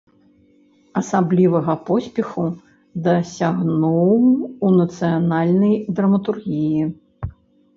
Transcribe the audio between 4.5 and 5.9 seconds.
у нацыянальнай